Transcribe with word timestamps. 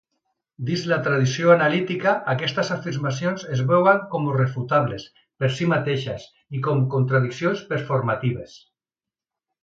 Dins 0.67 0.83
la 0.91 0.95
tradició 1.07 1.51
analítica, 1.55 2.13
aquestes 2.33 2.71
afirmacions 2.75 3.43
es 3.57 3.61
veuen 3.71 4.01
com 4.13 4.27
refutables 4.37 5.05
per 5.43 5.51
sí 5.59 5.67
mateixes 5.77 6.25
i 6.61 6.67
com 6.69 6.81
contradiccions 6.95 7.61
performatives. 7.75 8.57